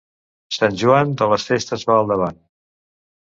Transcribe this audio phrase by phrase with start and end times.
[0.55, 2.39] Sant Joan, de les festes va al davant.